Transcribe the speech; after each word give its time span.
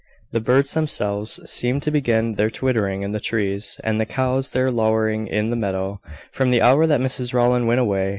The 0.31 0.41
birds 0.41 0.73
themselves 0.73 1.39
seemed 1.47 1.83
to 1.83 1.91
begin 1.91 2.31
their 2.31 2.49
twittering 2.49 3.03
in 3.03 3.11
the 3.11 3.19
trees, 3.19 3.79
and 3.83 4.01
the 4.01 4.07
cows 4.07 4.49
their 4.49 4.71
lowing 4.71 5.27
in 5.27 5.49
the 5.49 5.55
meadow, 5.55 6.01
from 6.31 6.49
the 6.49 6.63
hour 6.63 6.87
that 6.87 6.99
Mrs 6.99 7.35
Rowland 7.35 7.67
went 7.67 7.81
away. 7.81 8.09